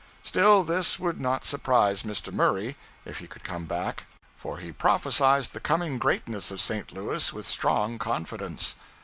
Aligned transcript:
Still, 0.23 0.63
this 0.63 0.97
would 0.97 1.21
not 1.21 1.45
surprise 1.45 2.01
Mr. 2.01 2.33
Murray, 2.33 2.75
if 3.05 3.19
he 3.19 3.27
could 3.27 3.43
come 3.43 3.65
back; 3.65 4.07
for 4.35 4.57
he 4.57 4.71
prophesied 4.71 5.43
the 5.43 5.59
coming 5.59 5.99
greatness 5.99 6.49
of 6.49 6.59
St. 6.59 6.91
Louis 6.91 7.31
with 7.31 7.47
strong 7.47 7.99
confidence. 7.99 8.73